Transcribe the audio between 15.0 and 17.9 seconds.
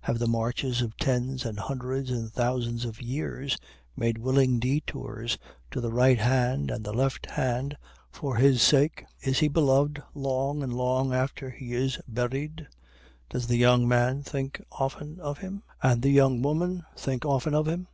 of him? and the young woman think often of him?